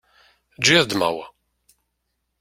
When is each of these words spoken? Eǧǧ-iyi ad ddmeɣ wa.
Eǧǧ-iyi 0.55 0.79
ad 0.81 0.87
ddmeɣ 0.87 1.11
wa. 1.17 1.25